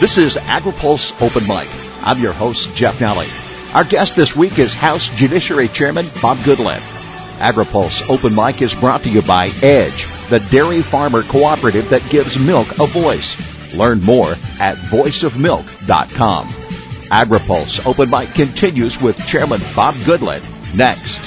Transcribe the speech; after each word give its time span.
This 0.00 0.16
is 0.16 0.36
AgriPulse 0.36 1.20
Open 1.20 1.42
Mic. 1.48 1.68
I'm 2.06 2.20
your 2.20 2.32
host, 2.32 2.72
Jeff 2.76 3.00
Nalley. 3.00 3.26
Our 3.74 3.82
guest 3.82 4.14
this 4.14 4.36
week 4.36 4.60
is 4.60 4.72
House 4.72 5.08
Judiciary 5.08 5.66
Chairman 5.66 6.06
Bob 6.22 6.36
Goodlatte. 6.38 6.78
AgriPulse 7.40 8.08
Open 8.08 8.32
Mic 8.32 8.62
is 8.62 8.72
brought 8.72 9.02
to 9.02 9.10
you 9.10 9.22
by 9.22 9.50
Edge, 9.60 10.06
the 10.28 10.38
dairy 10.52 10.82
farmer 10.82 11.24
cooperative 11.24 11.88
that 11.90 12.08
gives 12.10 12.38
milk 12.38 12.78
a 12.78 12.86
voice. 12.86 13.74
Learn 13.74 14.00
more 14.00 14.30
at 14.60 14.76
voiceofmilk.com. 14.76 16.46
AgriPulse 16.46 17.84
Open 17.84 18.08
Mic 18.08 18.32
continues 18.34 19.00
with 19.02 19.18
Chairman 19.26 19.60
Bob 19.74 19.94
Goodlatte 19.94 20.76
next. 20.76 21.18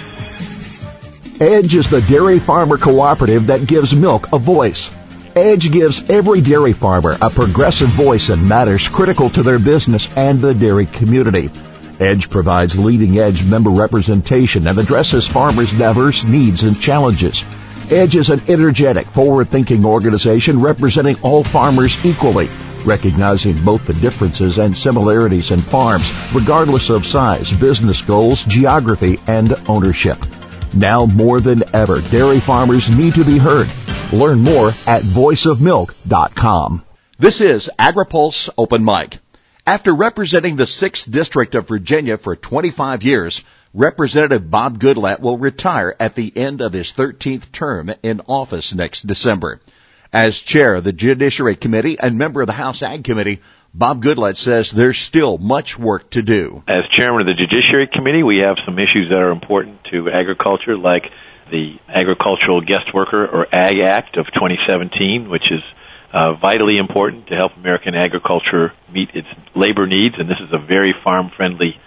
Edge 1.41 1.75
is 1.75 1.89
the 1.89 2.01
dairy 2.03 2.39
farmer 2.39 2.77
cooperative 2.77 3.47
that 3.47 3.67
gives 3.67 3.93
milk 3.93 4.31
a 4.31 4.39
voice. 4.39 4.89
Edge 5.35 5.71
gives 5.71 6.09
every 6.09 6.41
dairy 6.41 6.73
farmer 6.73 7.15
a 7.21 7.29
progressive 7.29 7.87
voice 7.89 8.29
in 8.29 8.45
matters 8.49 8.89
critical 8.89 9.29
to 9.29 9.41
their 9.41 9.59
business 9.59 10.09
and 10.17 10.41
the 10.41 10.53
dairy 10.53 10.85
community. 10.87 11.49
Edge 12.01 12.29
provides 12.29 12.77
leading 12.77 13.17
edge 13.17 13.45
member 13.45 13.69
representation 13.69 14.67
and 14.67 14.77
addresses 14.77 15.27
farmers' 15.27 15.77
diverse 15.77 16.25
needs 16.25 16.63
and 16.63 16.79
challenges. 16.81 17.45
Edge 17.89 18.15
is 18.15 18.29
an 18.29 18.41
energetic, 18.49 19.07
forward-thinking 19.07 19.85
organization 19.85 20.59
representing 20.59 21.15
all 21.21 21.45
farmers 21.45 22.05
equally, 22.05 22.49
recognizing 22.85 23.63
both 23.63 23.87
the 23.87 23.93
differences 23.93 24.57
and 24.57 24.77
similarities 24.77 25.51
in 25.51 25.59
farms, 25.59 26.11
regardless 26.33 26.89
of 26.89 27.05
size, 27.05 27.53
business 27.53 28.01
goals, 28.01 28.43
geography, 28.45 29.17
and 29.27 29.55
ownership. 29.69 30.17
Now 30.73 31.05
more 31.05 31.41
than 31.41 31.63
ever, 31.73 32.01
dairy 32.01 32.39
farmers 32.39 32.95
need 32.95 33.13
to 33.15 33.25
be 33.25 33.37
heard. 33.37 33.69
Learn 34.13 34.39
more 34.39 34.69
at 34.87 35.03
voiceofmilk.com. 35.03 36.83
This 37.19 37.41
is 37.41 37.69
AgriPulse 37.77 38.49
Open 38.57 38.83
Mic. 38.83 39.19
After 39.67 39.93
representing 39.93 40.55
the 40.55 40.63
6th 40.63 41.11
District 41.11 41.53
of 41.55 41.67
Virginia 41.67 42.17
for 42.17 42.35
25 42.35 43.03
years, 43.03 43.43
Representative 43.73 44.49
Bob 44.49 44.79
Goodlatte 44.79 45.21
will 45.21 45.37
retire 45.37 45.95
at 45.99 46.15
the 46.15 46.35
end 46.35 46.61
of 46.61 46.73
his 46.73 46.91
13th 46.91 47.51
term 47.51 47.91
in 48.03 48.21
office 48.27 48.73
next 48.73 49.07
December. 49.07 49.61
As 50.11 50.41
chair 50.41 50.75
of 50.75 50.83
the 50.83 50.91
Judiciary 50.91 51.55
Committee 51.55 51.97
and 51.97 52.17
member 52.17 52.41
of 52.41 52.47
the 52.47 52.53
House 52.53 52.81
Ag 52.81 53.03
Committee, 53.03 53.39
Bob 53.73 54.03
Goodlatte 54.03 54.37
says 54.37 54.71
there's 54.71 54.99
still 54.99 55.37
much 55.37 55.79
work 55.79 56.09
to 56.11 56.21
do. 56.21 56.63
As 56.67 56.81
chairman 56.89 57.21
of 57.21 57.27
the 57.27 57.33
Judiciary 57.33 57.87
Committee, 57.87 58.21
we 58.21 58.39
have 58.39 58.57
some 58.65 58.77
issues 58.77 59.09
that 59.09 59.19
are 59.19 59.31
important 59.31 59.83
to 59.85 60.09
agriculture, 60.09 60.77
like 60.77 61.09
the 61.49 61.79
Agricultural 61.87 62.61
Guest 62.61 62.93
Worker 62.93 63.25
or 63.25 63.47
AG 63.53 63.81
Act 63.81 64.17
of 64.17 64.25
2017, 64.27 65.29
which 65.29 65.49
is 65.51 65.61
uh, 66.11 66.33
vitally 66.33 66.77
important 66.77 67.27
to 67.27 67.35
help 67.35 67.55
American 67.55 67.95
agriculture 67.95 68.73
meet 68.91 69.11
its 69.13 69.27
labor 69.55 69.87
needs, 69.87 70.15
and 70.17 70.29
this 70.29 70.39
is 70.41 70.49
a 70.51 70.57
very 70.57 70.93
farm-friendly 71.03 71.79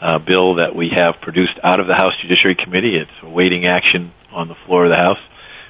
uh, 0.00 0.18
bill 0.18 0.56
that 0.56 0.74
we 0.74 0.90
have 0.90 1.20
produced 1.22 1.58
out 1.62 1.78
of 1.78 1.86
the 1.86 1.94
House 1.94 2.12
Judiciary 2.20 2.56
Committee. 2.56 2.96
It's 2.96 3.10
awaiting 3.22 3.66
action 3.66 4.12
on 4.32 4.48
the 4.48 4.56
floor 4.66 4.86
of 4.86 4.90
the 4.90 4.96
House. 4.96 5.18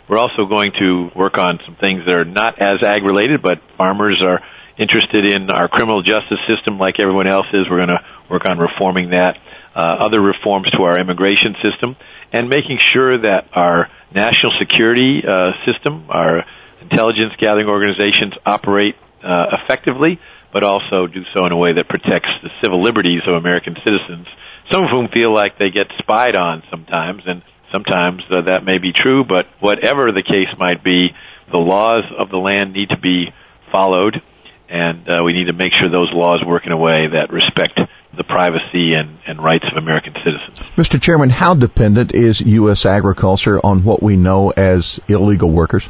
We're 0.09 0.19
also 0.19 0.47
going 0.47 0.73
to 0.79 1.11
work 1.15 1.37
on 1.37 1.61
some 1.67 1.75
things 1.75 2.07
that 2.07 2.15
are 2.15 2.25
not 2.25 2.59
as 2.59 2.83
ag-related, 2.83 3.43
but 3.43 3.61
farmers 3.77 4.23
are 4.23 4.43
interested 4.79 5.25
in 5.25 5.51
our 5.51 5.69
criminal 5.69 6.03
justice 6.03 6.39
system 6.47 6.79
like 6.79 7.01
everyone 7.01 7.27
else 7.27 7.47
is. 7.53 7.69
We're 7.69 7.85
going 7.85 7.89
to 7.89 8.05
work 8.31 8.47
on 8.47 8.59
reforming 8.59 9.11
that. 9.11 9.39
Uh, 9.75 9.97
other 10.01 10.21
reforms 10.21 10.69
to 10.73 10.83
our 10.83 10.99
immigration 10.99 11.55
system 11.63 11.95
and 12.33 12.49
making 12.49 12.79
sure 12.93 13.17
that 13.19 13.47
our 13.53 13.89
national 14.13 14.53
security 14.59 15.23
uh, 15.27 15.51
system, 15.67 16.07
our 16.09 16.45
intelligence 16.81 17.33
gathering 17.39 17.69
organizations 17.69 18.35
operate 18.45 18.97
uh, 19.23 19.47
effectively, 19.63 20.19
but 20.53 20.63
also 20.63 21.07
do 21.07 21.23
so 21.35 21.47
in 21.47 21.53
a 21.53 21.57
way 21.57 21.75
that 21.75 21.89
protects 21.89 22.31
the 22.43 22.51
civil 22.63 22.83
liberties 22.83 23.23
of 23.27 23.35
American 23.35 23.77
citizens, 23.85 24.27
some 24.71 24.85
of 24.85 24.91
whom 24.91 25.09
feel 25.09 25.33
like 25.33 25.59
they 25.59 25.71
get 25.71 25.87
spied 25.99 26.35
on 26.35 26.63
sometimes, 26.71 27.23
and 27.27 27.43
sometimes 27.73 28.23
uh, 28.31 28.43
that 28.43 28.65
may 28.65 28.79
be 28.79 28.93
true, 28.93 29.25
but 29.25 29.47
whatever 29.61 30.13
the 30.13 30.23
case 30.23 30.49
might 30.59 30.83
be, 30.83 31.15
the 31.51 31.59
laws 31.59 32.05
of 32.17 32.31
the 32.31 32.37
land 32.37 32.73
need 32.73 32.91
to 32.91 32.99
be 32.99 33.33
followed 33.71 34.23
and 34.69 35.09
uh, 35.09 35.23
we 35.25 35.33
need 35.33 35.47
to 35.47 35.53
make 35.53 35.73
sure 35.73 35.89
those 35.89 36.13
laws 36.13 36.43
work 36.45 36.67
in 36.67 36.73
a 36.73 36.77
way 36.77 37.09
that 37.13 37.33
respect 37.33 37.81
the 38.17 38.25
privacy 38.25 38.95
and, 38.95 39.19
and 39.27 39.43
rights 39.43 39.65
of 39.71 39.77
American 39.77 40.15
citizens. 40.15 40.59
Mr. 40.77 41.01
Chairman, 41.01 41.31
how 41.31 41.55
dependent 41.55 42.15
is 42.15 42.41
U.S. 42.41 42.85
agriculture 42.85 43.65
on 43.65 43.85
what 43.85 44.03
we 44.03 44.17
know 44.17 44.51
as 44.51 45.01
illegal 45.09 45.51
workers? 45.51 45.89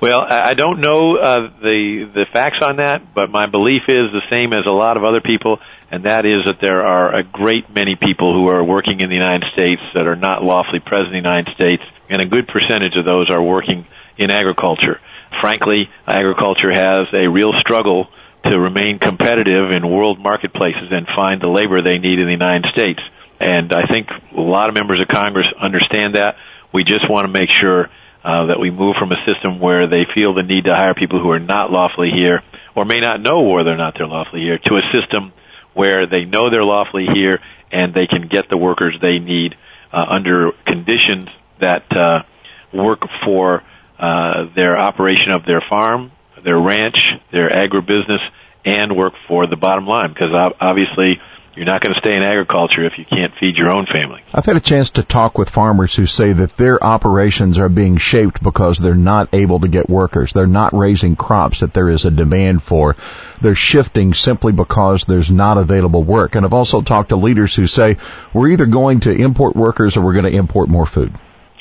Well, 0.00 0.24
I 0.28 0.54
don't 0.54 0.80
know 0.80 1.16
uh, 1.16 1.50
the 1.62 2.10
the 2.14 2.26
facts 2.32 2.58
on 2.62 2.76
that, 2.76 3.14
but 3.14 3.30
my 3.30 3.46
belief 3.46 3.82
is 3.88 4.12
the 4.12 4.22
same 4.30 4.52
as 4.52 4.64
a 4.66 4.72
lot 4.72 4.96
of 4.96 5.04
other 5.04 5.20
people, 5.20 5.60
and 5.90 6.04
that 6.04 6.26
is 6.26 6.44
that 6.44 6.60
there 6.60 6.84
are 6.84 7.14
a 7.14 7.22
great 7.22 7.74
many 7.74 7.94
people 7.94 8.34
who 8.34 8.48
are 8.48 8.62
working 8.62 9.00
in 9.00 9.08
the 9.08 9.14
United 9.14 9.50
States 9.52 9.80
that 9.94 10.06
are 10.06 10.16
not 10.16 10.42
lawfully 10.42 10.80
present 10.80 11.08
in 11.08 11.22
the 11.22 11.28
United 11.28 11.54
States, 11.54 11.82
and 12.10 12.20
a 12.20 12.26
good 12.26 12.48
percentage 12.48 12.96
of 12.96 13.04
those 13.04 13.30
are 13.30 13.42
working 13.42 13.86
in 14.18 14.30
agriculture 14.30 15.00
frankly, 15.40 15.90
agriculture 16.06 16.72
has 16.72 17.06
a 17.12 17.26
real 17.28 17.52
struggle 17.60 18.08
to 18.44 18.58
remain 18.58 18.98
competitive 18.98 19.70
in 19.70 19.88
world 19.88 20.20
marketplaces 20.20 20.88
and 20.90 21.06
find 21.06 21.40
the 21.40 21.48
labor 21.48 21.80
they 21.80 21.98
need 21.98 22.18
in 22.18 22.26
the 22.26 22.32
United 22.32 22.70
States. 22.72 23.00
And 23.40 23.72
I 23.72 23.86
think 23.86 24.08
a 24.36 24.40
lot 24.40 24.68
of 24.68 24.74
members 24.74 25.00
of 25.00 25.08
Congress 25.08 25.46
understand 25.58 26.14
that. 26.14 26.36
We 26.72 26.84
just 26.84 27.08
want 27.08 27.26
to 27.26 27.32
make 27.32 27.48
sure 27.60 27.88
uh, 28.24 28.46
that 28.46 28.58
we 28.58 28.70
move 28.70 28.96
from 28.98 29.12
a 29.12 29.24
system 29.26 29.60
where 29.60 29.86
they 29.86 30.06
feel 30.14 30.34
the 30.34 30.42
need 30.42 30.64
to 30.64 30.74
hire 30.74 30.94
people 30.94 31.20
who 31.20 31.30
are 31.30 31.40
not 31.40 31.70
lawfully 31.70 32.10
here 32.14 32.42
or 32.74 32.84
may 32.84 33.00
not 33.00 33.20
know 33.20 33.42
whether 33.42 33.70
or 33.70 33.76
not 33.76 33.94
they're 33.96 34.06
lawfully 34.06 34.40
here 34.40 34.58
to 34.58 34.74
a 34.74 34.82
system 34.92 35.32
where 35.74 36.06
they 36.06 36.24
know 36.24 36.50
they're 36.50 36.64
lawfully 36.64 37.06
here 37.12 37.40
and 37.70 37.92
they 37.92 38.06
can 38.06 38.28
get 38.28 38.48
the 38.48 38.56
workers 38.56 38.96
they 39.00 39.18
need 39.18 39.56
uh, 39.92 40.04
under 40.08 40.52
conditions 40.66 41.28
that 41.60 41.84
uh, 41.96 42.22
work 42.72 43.02
for 43.24 43.62
uh, 43.98 44.46
their 44.54 44.78
operation 44.78 45.30
of 45.30 45.44
their 45.44 45.62
farm, 45.68 46.12
their 46.42 46.58
ranch, 46.58 46.96
their 47.30 47.48
agribusiness, 47.48 48.20
and 48.64 48.96
work 48.96 49.14
for 49.28 49.46
the 49.46 49.56
bottom 49.56 49.86
line 49.86 50.08
because 50.08 50.30
obviously 50.60 51.20
you're 51.56 51.66
not 51.66 51.80
going 51.80 51.94
to 51.94 52.00
stay 52.00 52.16
in 52.16 52.22
agriculture 52.22 52.84
if 52.84 52.98
you 52.98 53.04
can't 53.04 53.32
feed 53.34 53.56
your 53.56 53.70
own 53.70 53.86
family. 53.86 54.22
I've 54.32 54.44
had 54.44 54.56
a 54.56 54.60
chance 54.60 54.90
to 54.90 55.02
talk 55.02 55.38
with 55.38 55.50
farmers 55.50 55.94
who 55.94 56.06
say 56.06 56.32
that 56.32 56.56
their 56.56 56.82
operations 56.82 57.58
are 57.58 57.68
being 57.68 57.96
shaped 57.96 58.42
because 58.42 58.78
they're 58.78 58.94
not 58.94 59.32
able 59.32 59.60
to 59.60 59.68
get 59.68 59.88
workers. 59.88 60.32
They're 60.32 60.46
not 60.46 60.72
raising 60.72 61.14
crops 61.14 61.60
that 61.60 61.72
there 61.72 61.88
is 61.88 62.04
a 62.04 62.10
demand 62.10 62.62
for. 62.62 62.96
They're 63.40 63.54
shifting 63.54 64.14
simply 64.14 64.52
because 64.52 65.04
there's 65.04 65.30
not 65.30 65.58
available 65.58 66.02
work. 66.02 66.34
And 66.34 66.44
I've 66.44 66.54
also 66.54 66.82
talked 66.82 67.10
to 67.10 67.16
leaders 67.16 67.54
who 67.54 67.66
say 67.66 67.98
we're 68.32 68.48
either 68.48 68.66
going 68.66 69.00
to 69.00 69.12
import 69.12 69.54
workers 69.54 69.96
or 69.96 70.00
we're 70.00 70.14
going 70.14 70.30
to 70.30 70.36
import 70.36 70.68
more 70.68 70.86
food. 70.86 71.12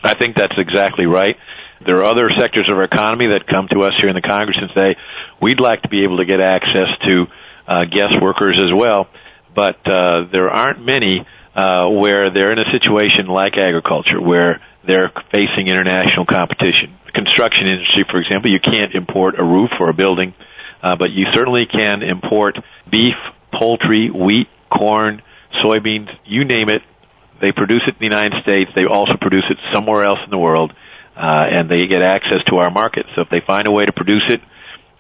I 0.04 0.16
think 0.16 0.36
that's 0.36 0.58
exactly 0.58 1.06
right. 1.06 1.38
There 1.86 1.98
are 1.98 2.04
other 2.04 2.30
sectors 2.38 2.70
of 2.70 2.78
our 2.78 2.84
economy 2.84 3.28
that 3.30 3.46
come 3.46 3.68
to 3.72 3.82
us 3.82 3.94
here 4.00 4.08
in 4.08 4.16
the 4.16 4.22
Congress 4.22 4.58
and 4.60 4.72
say, 4.74 4.96
we'd 5.42 5.60
like 5.60 5.82
to 5.82 5.90
be 5.90 6.04
able 6.04 6.18
to 6.18 6.26
get 6.26 6.40
access 6.40 6.88
to 7.04 7.26
uh, 7.68 7.86
guest 7.86 8.22
workers 8.22 8.58
as 8.58 8.70
well, 8.74 9.08
but 9.54 9.86
uh, 9.86 10.26
there 10.32 10.50
aren't 10.50 10.84
many 10.84 11.26
uh, 11.56 11.88
where 11.90 12.30
they're 12.30 12.52
in 12.52 12.60
a 12.60 12.72
situation 12.72 13.28
like 13.28 13.58
agriculture, 13.58 14.22
where 14.22 14.62
they're 14.86 15.12
facing 15.32 15.68
international 15.68 16.26
competition. 16.26 16.98
Construction 17.14 17.68
industry, 17.68 18.06
for 18.10 18.20
example, 18.20 18.50
you 18.50 18.60
can't 18.60 18.96
import 18.96 19.36
a 19.38 19.44
roof 19.44 19.72
or 19.80 19.90
a 19.90 19.94
building, 19.94 20.34
uh, 20.82 20.96
but 20.96 21.12
you 21.12 21.26
certainly 21.34 21.66
can 21.66 22.02
import 22.02 22.58
beef, 22.90 23.14
poultry, 23.52 24.10
wheat, 24.10 24.48
corn, 24.72 25.22
soybeans, 25.64 26.10
you 26.26 26.46
name 26.46 26.70
it. 26.70 26.82
They 27.40 27.52
produce 27.52 27.84
it 27.88 27.96
in 27.96 28.00
the 28.00 28.06
United 28.06 28.42
States. 28.42 28.72
They 28.74 28.86
also 28.86 29.18
produce 29.20 29.46
it 29.50 29.58
somewhere 29.72 30.04
else 30.06 30.20
in 30.24 30.32
the 30.32 30.38
world 30.38 30.74
uh, 31.16 31.20
and 31.20 31.70
they 31.70 31.88
get 31.88 32.02
access 32.02 32.44
to 32.48 32.58
our 32.58 32.72
market. 32.72 33.06
So 33.16 33.22
if 33.22 33.30
they 33.30 33.40
find 33.40 33.68
a 33.68 33.72
way 33.72 33.86
to 33.86 33.92
produce 33.92 34.24
it 34.30 34.42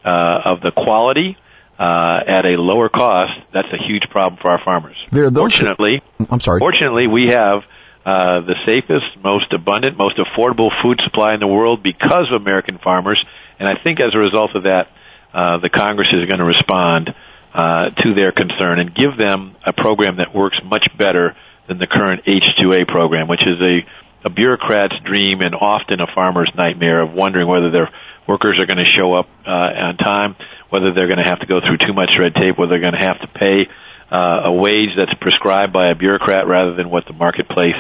uh, 0.06 0.42
of 0.46 0.62
the 0.62 0.72
quality 0.72 1.38
uh, 1.80 2.20
at 2.28 2.46
a 2.46 2.56
lower 2.58 2.90
cost, 2.90 3.34
that's 3.54 3.72
a 3.72 3.78
huge 3.78 4.10
problem 4.10 4.40
for 4.42 4.52
our 4.52 4.64
farmers. 4.64 4.96
There 5.12 5.26
are 5.26 5.30
those 5.30 5.54
fortunately, 5.54 6.02
I'm 6.30 6.40
sorry. 6.40 6.60
Fortunately, 6.60 7.08
we 7.08 7.28
have 7.28 7.64
uh, 8.06 8.42
the 8.42 8.56
safest, 8.66 9.06
most 9.24 9.52
abundant, 9.54 9.98
most 9.98 10.18
affordable 10.18 10.70
food 10.82 11.00
supply 11.04 11.34
in 11.34 11.40
the 11.40 11.48
world 11.48 11.82
because 11.82 12.28
of 12.32 12.42
American 12.42 12.78
farmers, 12.78 13.24
and 13.60 13.68
I 13.68 13.82
think 13.82 14.00
as 14.00 14.14
a 14.14 14.20
result 14.20 14.56
of 14.56 14.64
that, 14.64 14.90
uh, 15.34 15.58
the 15.58 15.70
Congress 15.70 16.10
is 16.12 16.28
going 16.28 16.40
to 16.40 16.46
respond 16.46 17.16
uh, 17.54 17.90
to 17.90 18.14
their 18.14 18.32
concern 18.32 18.80
and 18.80 18.94
give 18.94 19.18
them 19.18 19.56
a 19.66 19.74
program 19.74 20.18
that 20.18 20.34
works 20.34 20.60
much 20.64 20.88
better 20.98 21.36
than 21.68 21.78
the 21.80 21.88
current 21.88 22.26
H2A 22.26 22.88
program, 22.88 23.28
which 23.28 23.48
is 23.48 23.62
a 23.62 23.86
a 24.24 24.30
bureaucrat's 24.30 25.00
dream 25.04 25.42
and 25.42 25.56
often 25.56 26.00
a 26.00 26.08
farmer's 26.14 26.52
nightmare 26.56 27.04
of 27.04 27.14
wondering 27.14 27.48
whether 27.48 27.72
their 27.72 27.90
workers 28.28 28.60
are 28.60 28.66
going 28.66 28.78
to 28.78 28.86
show 28.86 29.14
up 29.14 29.28
uh, 29.46 29.50
on 29.50 29.98
time, 29.98 30.36
whether 30.70 30.94
they're 30.94 31.08
going 31.08 31.22
to 31.22 31.28
have 31.28 31.40
to 31.40 31.46
go 31.46 31.60
through 31.60 31.78
too 31.78 31.94
much 31.94 32.12
red 32.18 32.34
tape, 32.36 32.58
whether 32.58 32.72
they're 32.72 32.80
going 32.80 32.94
to 32.94 33.00
have 33.00 33.20
to 33.20 33.28
pay 33.28 33.68
uh, 34.10 34.44
a 34.46 34.52
wage 34.52 34.92
that's 34.98 35.14
prescribed 35.16 35.74
by 35.74 35.90
a 35.90 35.96
bureaucrat 35.96 36.48
rather 36.48 36.76
than 36.76 36.90
what 36.90 37.06
the 37.06 37.14
marketplace 37.14 37.76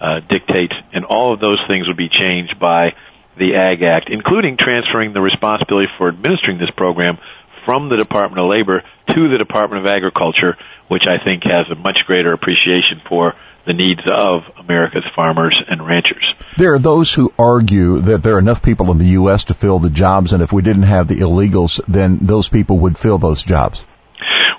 uh, 0.00 0.20
dictates. 0.28 0.74
And 0.92 1.04
all 1.04 1.32
of 1.32 1.40
those 1.40 1.58
things 1.66 1.88
would 1.88 1.96
be 1.96 2.08
changed 2.08 2.58
by 2.58 2.94
the 3.36 3.56
Ag 3.56 3.82
Act, 3.82 4.10
including 4.10 4.56
transferring 4.58 5.12
the 5.12 5.22
responsibility 5.22 5.88
for 5.98 6.08
administering 6.08 6.58
this 6.58 6.70
program 6.70 7.18
from 7.64 7.88
the 7.88 7.96
Department 7.96 8.40
of 8.40 8.48
Labor 8.48 8.82
to 9.08 9.28
the 9.28 9.38
Department 9.38 9.80
of 9.80 9.86
Agriculture, 9.86 10.56
which 10.88 11.06
I 11.06 11.22
think 11.22 11.44
has 11.44 11.70
a 11.70 11.74
much 11.74 11.98
greater 12.06 12.32
appreciation 12.32 13.00
for 13.08 13.34
the 13.70 13.74
needs 13.74 14.00
of 14.04 14.42
America's 14.58 15.04
farmers 15.14 15.56
and 15.68 15.86
ranchers. 15.86 16.26
There 16.58 16.74
are 16.74 16.78
those 16.80 17.14
who 17.14 17.32
argue 17.38 18.00
that 18.00 18.20
there 18.20 18.34
are 18.34 18.40
enough 18.40 18.62
people 18.62 18.90
in 18.90 18.98
the 18.98 19.10
U.S. 19.20 19.44
to 19.44 19.54
fill 19.54 19.78
the 19.78 19.90
jobs, 19.90 20.32
and 20.32 20.42
if 20.42 20.52
we 20.52 20.60
didn't 20.60 20.82
have 20.82 21.06
the 21.06 21.20
illegals, 21.20 21.80
then 21.86 22.18
those 22.20 22.48
people 22.48 22.80
would 22.80 22.98
fill 22.98 23.18
those 23.18 23.44
jobs. 23.44 23.84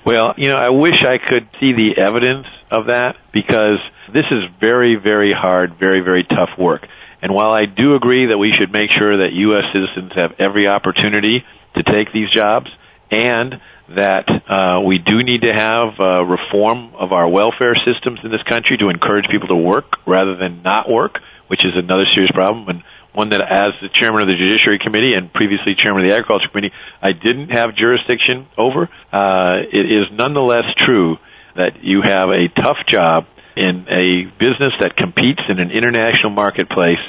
Well, 0.06 0.32
you 0.38 0.48
know, 0.48 0.56
I 0.56 0.70
wish 0.70 0.96
I 1.02 1.18
could 1.18 1.46
see 1.60 1.74
the 1.74 2.00
evidence 2.00 2.46
of 2.70 2.86
that 2.86 3.16
because 3.32 3.78
this 4.14 4.24
is 4.30 4.44
very, 4.58 4.96
very 4.96 5.34
hard, 5.34 5.74
very, 5.78 6.00
very 6.00 6.24
tough 6.24 6.58
work. 6.58 6.88
And 7.20 7.34
while 7.34 7.52
I 7.52 7.66
do 7.66 7.94
agree 7.94 8.26
that 8.26 8.38
we 8.38 8.50
should 8.58 8.72
make 8.72 8.90
sure 8.98 9.18
that 9.18 9.32
U.S. 9.34 9.64
citizens 9.74 10.12
have 10.14 10.32
every 10.38 10.68
opportunity 10.68 11.44
to 11.74 11.82
take 11.82 12.14
these 12.14 12.30
jobs 12.30 12.70
and 13.10 13.60
that 13.96 14.28
uh, 14.28 14.80
we 14.84 14.98
do 14.98 15.18
need 15.18 15.42
to 15.42 15.52
have 15.52 15.98
uh, 15.98 16.22
reform 16.24 16.94
of 16.94 17.12
our 17.12 17.28
welfare 17.28 17.74
systems 17.84 18.20
in 18.24 18.30
this 18.30 18.42
country 18.42 18.76
to 18.78 18.88
encourage 18.88 19.26
people 19.28 19.48
to 19.48 19.56
work 19.56 19.96
rather 20.06 20.36
than 20.36 20.62
not 20.62 20.88
work, 20.88 21.20
which 21.48 21.64
is 21.64 21.72
another 21.76 22.04
serious 22.14 22.30
problem. 22.32 22.68
And 22.68 22.82
one 23.12 23.28
that, 23.30 23.40
as 23.40 23.72
the 23.80 23.88
chairman 23.88 24.22
of 24.22 24.28
the 24.28 24.34
Judiciary 24.34 24.78
Committee 24.78 25.14
and 25.14 25.32
previously 25.32 25.74
chairman 25.74 26.04
of 26.04 26.10
the 26.10 26.16
Agriculture 26.16 26.48
Committee, 26.48 26.72
I 27.00 27.12
didn't 27.12 27.50
have 27.50 27.74
jurisdiction 27.74 28.46
over. 28.56 28.88
Uh, 29.12 29.58
it 29.70 29.92
is 29.92 30.06
nonetheless 30.10 30.64
true 30.76 31.18
that 31.54 31.84
you 31.84 32.00
have 32.02 32.30
a 32.30 32.48
tough 32.48 32.78
job 32.86 33.26
in 33.54 33.86
a 33.88 34.24
business 34.38 34.72
that 34.80 34.96
competes 34.96 35.42
in 35.48 35.58
an 35.58 35.70
international 35.70 36.30
marketplace, 36.30 37.00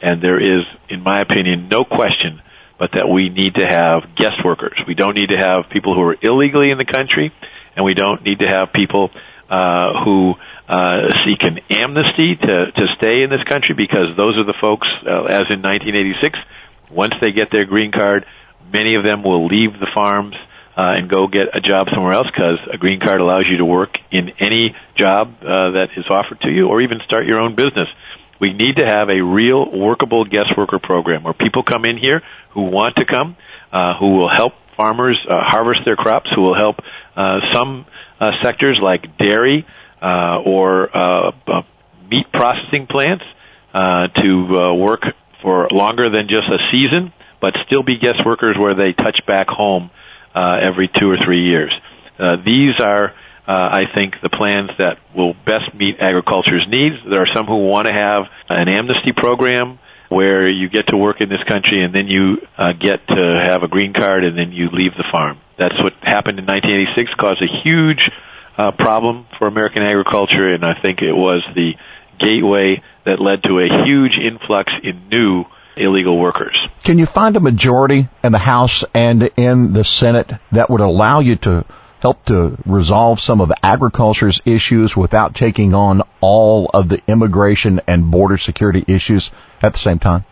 and 0.00 0.22
there 0.22 0.40
is, 0.40 0.64
in 0.88 1.02
my 1.02 1.20
opinion, 1.20 1.68
no 1.68 1.84
question 1.84 2.40
but 2.78 2.92
that 2.92 3.08
we 3.08 3.28
need 3.28 3.54
to 3.56 3.66
have 3.66 4.14
guest 4.16 4.44
workers. 4.44 4.78
We 4.86 4.94
don't 4.94 5.14
need 5.14 5.30
to 5.30 5.38
have 5.38 5.70
people 5.70 5.94
who 5.94 6.02
are 6.02 6.16
illegally 6.20 6.70
in 6.70 6.78
the 6.78 6.84
country, 6.84 7.32
and 7.76 7.84
we 7.84 7.94
don't 7.94 8.22
need 8.24 8.40
to 8.40 8.48
have 8.48 8.72
people 8.72 9.10
uh, 9.48 10.04
who 10.04 10.34
uh, 10.68 11.08
seek 11.26 11.42
an 11.42 11.60
amnesty 11.70 12.36
to, 12.36 12.72
to 12.72 12.86
stay 12.96 13.22
in 13.22 13.30
this 13.30 13.42
country 13.44 13.74
because 13.74 14.16
those 14.16 14.38
are 14.38 14.44
the 14.44 14.54
folks, 14.60 14.86
uh, 15.06 15.24
as 15.24 15.44
in 15.50 15.60
1986, 15.60 16.38
once 16.90 17.14
they 17.20 17.32
get 17.32 17.50
their 17.50 17.64
green 17.64 17.92
card, 17.92 18.24
many 18.72 18.94
of 18.94 19.04
them 19.04 19.22
will 19.22 19.46
leave 19.46 19.72
the 19.78 19.88
farms 19.92 20.34
uh, 20.76 20.94
and 20.96 21.10
go 21.10 21.26
get 21.26 21.54
a 21.54 21.60
job 21.60 21.88
somewhere 21.92 22.12
else 22.12 22.28
because 22.28 22.58
a 22.72 22.78
green 22.78 23.00
card 23.00 23.20
allows 23.20 23.44
you 23.50 23.58
to 23.58 23.64
work 23.64 23.98
in 24.10 24.30
any 24.38 24.74
job 24.94 25.34
uh, 25.42 25.72
that 25.72 25.90
is 25.96 26.06
offered 26.08 26.40
to 26.40 26.50
you 26.50 26.68
or 26.68 26.80
even 26.80 27.00
start 27.04 27.26
your 27.26 27.38
own 27.38 27.54
business. 27.54 27.88
We 28.40 28.52
need 28.52 28.76
to 28.76 28.86
have 28.86 29.08
a 29.08 29.20
real 29.20 29.70
workable 29.70 30.24
guest 30.24 30.56
worker 30.56 30.78
program 30.78 31.22
where 31.22 31.34
people 31.34 31.62
come 31.62 31.84
in 31.84 31.96
here 31.96 32.22
who 32.52 32.62
want 32.62 32.96
to 32.96 33.04
come, 33.04 33.36
uh, 33.72 33.94
who 33.98 34.18
will 34.18 34.28
help 34.28 34.54
farmers 34.76 35.18
uh, 35.28 35.40
harvest 35.42 35.80
their 35.84 35.96
crops, 35.96 36.30
who 36.34 36.42
will 36.42 36.56
help 36.56 36.76
uh, 37.16 37.40
some 37.52 37.86
uh, 38.20 38.32
sectors 38.42 38.78
like 38.80 39.16
dairy 39.18 39.66
uh, 40.00 40.40
or 40.44 40.96
uh, 40.96 41.32
uh, 41.46 41.62
meat 42.10 42.26
processing 42.32 42.86
plants 42.86 43.24
uh, 43.74 44.08
to 44.08 44.56
uh, 44.56 44.74
work 44.74 45.02
for 45.40 45.68
longer 45.70 46.08
than 46.08 46.28
just 46.28 46.46
a 46.48 46.58
season, 46.70 47.12
but 47.40 47.54
still 47.66 47.82
be 47.82 47.96
guest 47.96 48.20
workers 48.24 48.56
where 48.58 48.74
they 48.74 48.92
touch 48.92 49.24
back 49.26 49.48
home 49.48 49.90
uh, 50.34 50.58
every 50.62 50.88
two 50.88 51.10
or 51.10 51.16
three 51.24 51.44
years. 51.46 51.72
Uh, 52.18 52.36
these 52.44 52.78
are 52.80 53.14
uh, 53.46 53.52
I 53.52 53.84
think 53.92 54.20
the 54.22 54.30
plans 54.30 54.70
that 54.78 54.98
will 55.16 55.34
best 55.34 55.74
meet 55.74 55.98
agriculture's 55.98 56.66
needs. 56.68 56.94
There 57.10 57.20
are 57.22 57.34
some 57.34 57.46
who 57.46 57.66
want 57.66 57.88
to 57.88 57.92
have 57.92 58.22
an 58.48 58.68
amnesty 58.68 59.12
program 59.12 59.80
where 60.12 60.48
you 60.48 60.68
get 60.68 60.88
to 60.88 60.96
work 60.96 61.20
in 61.20 61.28
this 61.28 61.42
country 61.46 61.82
and 61.82 61.94
then 61.94 62.08
you 62.08 62.38
uh, 62.56 62.72
get 62.72 63.06
to 63.08 63.40
have 63.42 63.62
a 63.62 63.68
green 63.68 63.92
card 63.92 64.24
and 64.24 64.36
then 64.38 64.52
you 64.52 64.68
leave 64.70 64.94
the 64.96 65.04
farm. 65.10 65.38
That's 65.58 65.78
what 65.82 65.94
happened 66.02 66.38
in 66.38 66.46
1986, 66.46 67.14
caused 67.14 67.42
a 67.42 67.62
huge 67.62 68.10
uh, 68.56 68.72
problem 68.72 69.26
for 69.38 69.46
American 69.46 69.82
agriculture, 69.82 70.46
and 70.46 70.64
I 70.64 70.80
think 70.80 71.00
it 71.02 71.12
was 71.12 71.42
the 71.54 71.74
gateway 72.18 72.82
that 73.04 73.20
led 73.20 73.42
to 73.44 73.58
a 73.58 73.84
huge 73.84 74.16
influx 74.16 74.72
in 74.82 75.08
new 75.08 75.44
illegal 75.76 76.18
workers. 76.18 76.56
Can 76.84 76.98
you 76.98 77.06
find 77.06 77.36
a 77.36 77.40
majority 77.40 78.08
in 78.22 78.32
the 78.32 78.38
House 78.38 78.84
and 78.94 79.30
in 79.36 79.72
the 79.72 79.84
Senate 79.84 80.32
that 80.52 80.68
would 80.68 80.80
allow 80.80 81.20
you 81.20 81.36
to 81.36 81.64
help 82.02 82.24
to 82.24 82.58
resolve 82.66 83.20
some 83.20 83.40
of 83.40 83.52
agriculture's 83.62 84.40
issues 84.44 84.96
without 84.96 85.36
taking 85.36 85.72
on 85.72 86.02
all 86.20 86.68
of 86.74 86.88
the 86.88 87.00
immigration 87.06 87.80
and 87.86 88.10
border 88.10 88.36
security 88.36 88.84
issues 88.88 89.30
at 89.62 89.72
the 89.72 89.78
same 89.78 90.00
time? 90.00 90.24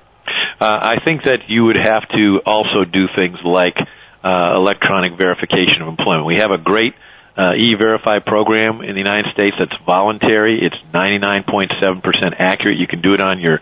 Uh, 0.61 0.78
I 0.82 0.96
think 1.05 1.22
that 1.25 1.49
you 1.49 1.64
would 1.67 1.78
have 1.78 2.02
to 2.08 2.40
also 2.44 2.84
do 2.84 3.06
things 3.14 3.38
like 3.44 3.78
uh, 4.25 4.52
electronic 4.56 5.17
verification 5.17 5.81
of 5.81 5.88
employment. 5.88 6.26
We 6.26 6.37
have 6.37 6.50
a 6.50 6.58
great 6.58 6.94
uh, 7.37 7.55
E-Verify 7.56 8.19
program 8.19 8.81
in 8.82 8.94
the 8.94 8.99
United 8.99 9.32
States 9.32 9.55
that's 9.56 9.76
voluntary. 9.87 10.58
It's 10.61 10.76
99.7% 10.93 12.34
accurate. 12.37 12.78
You 12.78 12.88
can 12.88 13.00
do 13.00 13.14
it 13.14 13.20
on 13.20 13.38
your 13.38 13.61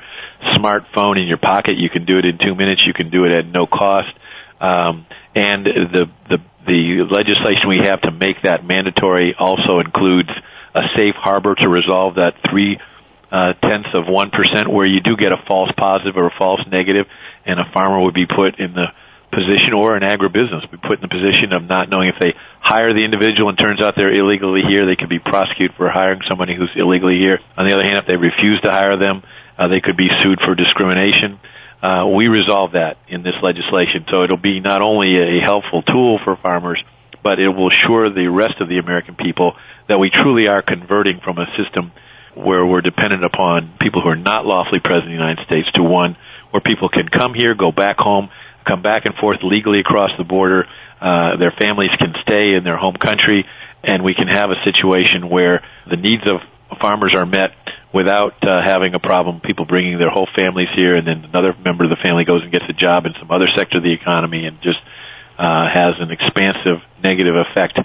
smartphone 0.57 1.21
in 1.21 1.29
your 1.29 1.37
pocket. 1.37 1.77
You 1.77 1.91
can 1.91 2.07
do 2.07 2.19
it 2.19 2.25
in 2.25 2.39
two 2.39 2.55
minutes. 2.55 2.83
You 2.87 2.95
can 2.95 3.11
do 3.11 3.27
it 3.27 3.33
at 3.33 3.47
no 3.47 3.67
cost. 3.67 4.15
Um, 4.61 5.07
and 5.35 5.65
the 5.67 6.11
the 6.29 6.39
the 6.69 7.03
legislation 7.11 7.69
we 7.69 7.79
have 7.79 8.03
to 8.03 8.11
make 8.11 8.43
that 8.43 8.65
mandatory 8.65 9.35
also 9.39 9.81
includes 9.81 10.31
a 10.75 10.83
safe 10.97 11.15
harbor 11.17 11.55
to 11.55 11.69
resolve 11.69 12.17
that 12.17 12.35
three 12.49 12.79
uh, 13.33 13.55
tenths 13.55 13.89
of 13.95 14.07
one 14.07 14.31
percent 14.31 14.69
where 14.71 14.87
you 14.87 15.01
do 15.01 15.17
get 15.17 15.33
a 15.33 15.43
false 15.49 15.71
positive 15.77 16.17
or 16.17 16.27
a 16.27 16.35
false 16.39 16.61
negative, 16.71 17.07
and 17.45 17.59
a 17.59 17.71
farmer 17.73 18.01
would 18.05 18.15
be 18.15 18.27
put 18.27 18.61
in 18.61 18.75
the 18.75 18.87
position 19.31 19.75
or 19.75 19.95
an 19.95 20.03
agribusiness 20.03 20.71
be 20.71 20.79
put 20.79 21.03
in 21.03 21.03
the 21.03 21.09
position 21.09 21.53
of 21.53 21.63
not 21.65 21.91
knowing 21.91 22.09
if 22.09 22.19
they 22.19 22.33
hire 22.61 22.95
the 22.95 23.05
individual 23.05 23.51
and 23.51 23.59
turns 23.59 23.81
out 23.81 23.95
they're 23.95 24.13
illegally 24.13 24.63
here, 24.67 24.87
they 24.87 24.97
could 24.97 25.11
be 25.11 25.19
prosecuted 25.19 25.77
for 25.77 25.91
hiring 25.91 26.21
somebody 26.29 26.55
who's 26.55 26.71
illegally 26.77 27.19
here. 27.19 27.39
On 27.57 27.67
the 27.67 27.73
other 27.73 27.83
hand, 27.83 27.99
if 27.99 28.07
they 28.07 28.17
refuse 28.17 28.61
to 28.63 28.71
hire 28.71 28.97
them, 28.97 29.23
uh, 29.59 29.69
they 29.69 29.81
could 29.81 29.97
be 29.97 30.09
sued 30.23 30.41
for 30.41 30.55
discrimination 30.55 31.39
uh, 31.83 32.07
we 32.15 32.29
resolve 32.29 32.73
that 32.73 32.99
in 33.09 33.23
this 33.23 33.35
legislation. 33.43 34.05
So 34.11 34.25
it'll 34.25 34.37
be 34.37 34.61
not 34.61 34.83
only 34.83 35.17
a 35.17 35.41
helpful 35.41 35.83
tool 35.83 36.19
for 36.25 36.37
farmers, 36.37 36.83
but 37.23 37.41
it 37.41 37.49
will 37.49 37.69
assure 37.69 38.11
the 38.13 38.29
rest 38.29 38.61
of 38.61 38.69
the 38.69 38.79
American 38.79 39.15
people 39.15 39.55
that 39.89 39.99
we 39.99 40.11
truly 40.11 40.49
are 40.49 40.63
converting 40.63 41.21
from 41.21 41.39
a 41.39 41.47
system 41.57 41.93
where 42.35 42.65
we're 42.65 42.81
dependent 42.81 43.25
upon 43.25 43.73
people 43.81 44.03
who 44.03 44.09
are 44.09 44.17
not 44.17 44.47
lawfully 44.47 44.81
present 44.81 45.05
in 45.05 45.11
the 45.11 45.19
United 45.19 45.45
States 45.47 45.71
to 45.73 45.83
one 45.83 46.17
where 46.51 46.61
people 46.61 46.89
can 46.89 47.09
come 47.09 47.35
here, 47.35 47.55
go 47.55 47.73
back 47.73 47.99
home, 47.99 48.31
come 48.65 48.83
back 48.83 49.07
and 49.07 49.15
forth 49.17 49.39
legally 49.43 49.81
across 49.81 50.11
the 50.17 50.25
border. 50.25 50.67
Uh, 51.01 51.37
their 51.37 51.53
families 51.53 51.91
can 51.99 52.15
stay 52.23 52.55
in 52.55 52.65
their 52.65 52.77
home 52.77 52.95
country, 52.95 53.47
and 53.83 54.03
we 54.03 54.15
can 54.15 54.29
have 54.29 54.51
a 54.51 54.63
situation 54.65 55.29
where 55.29 55.63
the 55.89 55.97
needs 55.97 56.29
of 56.29 56.41
farmers 56.81 57.15
are 57.15 57.27
met 57.27 57.53
without 57.93 58.35
uh, 58.47 58.61
having 58.65 58.95
a 58.95 58.99
problem. 58.99 59.41
People 59.41 59.65
bringing 59.65 59.99
their 59.99 60.11
whole 60.11 60.29
families 60.35 60.69
here, 60.75 60.97
and 60.97 61.07
then 61.07 61.25
another 61.25 61.55
member 61.65 61.85
of 61.85 61.91
the 61.91 61.97
family 62.03 62.25
goes 62.25 62.43
and 62.43 62.53
gets 62.53 62.67
a 62.69 62.73
job 62.73 63.07
in 63.07 63.15
some 63.19 63.31
other 63.31 63.49
sector 63.55 63.79
of 63.79 63.85
the 63.85 63.93
economy, 63.93 64.47
and 64.47 64.61
just 64.61 64.79
uh, 65.39 65.67
has 65.73 65.95
an 65.99 66.11
expansive 66.11 66.79
negative 67.03 67.35
effect 67.37 67.79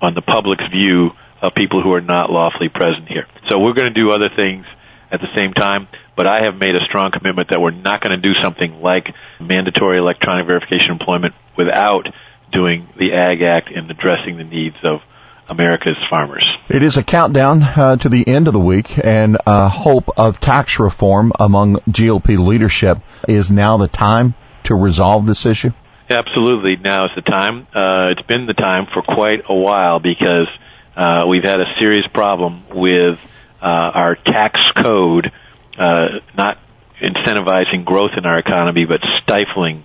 on 0.00 0.14
the 0.14 0.22
public's 0.22 0.64
view 0.72 1.10
of 1.40 1.54
people 1.54 1.82
who 1.82 1.92
are 1.94 2.00
not 2.00 2.30
lawfully 2.30 2.68
present 2.68 3.08
here. 3.08 3.26
So 3.48 3.58
we're 3.60 3.74
going 3.74 3.92
to 3.92 4.00
do 4.00 4.10
other 4.10 4.30
things 4.34 4.66
at 5.10 5.20
the 5.20 5.28
same 5.36 5.52
time, 5.52 5.86
but 6.16 6.26
I 6.26 6.44
have 6.44 6.56
made 6.56 6.74
a 6.74 6.84
strong 6.84 7.10
commitment 7.10 7.50
that 7.50 7.60
we're 7.60 7.70
not 7.70 8.00
going 8.00 8.20
to 8.20 8.28
do 8.28 8.34
something 8.42 8.80
like 8.80 9.14
mandatory 9.38 9.98
electronic 9.98 10.46
verification 10.46 10.90
employment 10.90 11.34
without 11.56 12.08
doing 12.50 12.88
the 12.98 13.12
Ag 13.12 13.42
Act 13.42 13.70
and 13.74 13.90
addressing 13.90 14.36
the 14.36 14.44
needs 14.44 14.76
of 14.82 15.00
America's 15.48 15.96
farmers. 16.08 16.46
It 16.68 16.82
is 16.82 16.96
a 16.96 17.02
countdown 17.02 17.62
uh, 17.62 17.96
to 17.96 18.08
the 18.08 18.26
end 18.26 18.46
of 18.46 18.52
the 18.52 18.60
week, 18.60 18.98
and 19.02 19.36
uh, 19.46 19.68
hope 19.68 20.08
of 20.16 20.40
tax 20.40 20.78
reform 20.78 21.32
among 21.38 21.76
GOP 21.88 22.38
leadership 22.38 22.98
is 23.28 23.50
now 23.50 23.76
the 23.76 23.88
time 23.88 24.34
to 24.64 24.74
resolve 24.74 25.26
this 25.26 25.46
issue. 25.46 25.70
Absolutely, 26.08 26.76
now 26.76 27.06
is 27.06 27.10
the 27.14 27.22
time. 27.22 27.66
Uh, 27.74 28.10
it's 28.10 28.26
been 28.26 28.46
the 28.46 28.54
time 28.54 28.86
for 28.92 29.02
quite 29.02 29.42
a 29.48 29.54
while 29.54 30.00
because 30.00 30.48
uh, 30.96 31.24
we've 31.28 31.44
had 31.44 31.60
a 31.60 31.74
serious 31.78 32.06
problem 32.06 32.62
with 32.74 33.18
uh, 33.60 33.66
our 33.66 34.16
tax 34.16 34.60
code 34.76 35.32
uh, 35.78 36.20
not 36.36 36.58
incentivizing 37.00 37.84
growth 37.84 38.12
in 38.16 38.26
our 38.26 38.38
economy, 38.38 38.84
but 38.84 39.00
stifling 39.22 39.84